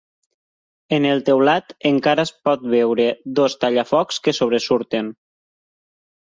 [0.95, 3.05] En el teulat encara es pot veure
[3.41, 5.13] dos tallafocs que sobresurten.